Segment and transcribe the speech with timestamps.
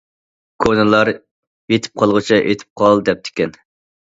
[0.63, 1.11] كونىلار‹‹
[1.75, 3.55] يېتىپ قالغۇچە، ئېتىپ قال›› دەپتىكەن.